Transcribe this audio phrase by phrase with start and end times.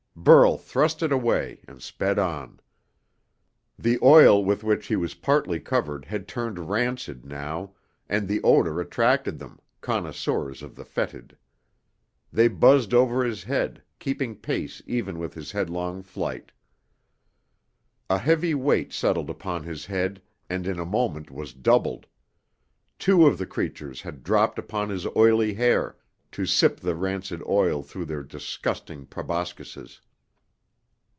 [0.13, 2.59] Burl thrust it away and sped on.
[3.79, 7.73] The oil with which he was partly covered had turned rancid, now,
[8.07, 11.35] and the odor attracted them, connoisseurs of the fetid.
[12.31, 16.51] They buzzed over his head, keeping pace even with his headlong flight.
[18.07, 22.05] A heavy weight settled upon his head, and in a moment was doubled.
[22.99, 25.95] Two of the creatures had dropped upon his oily hair,
[26.31, 29.99] to sip the rancid oil through their disgusting proboscises.